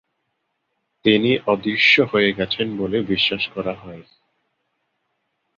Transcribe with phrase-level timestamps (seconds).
[1.05, 4.03] তিনি অদৃশ্য হয়ে গেছেন বলে বিশ্বাস করা হয়।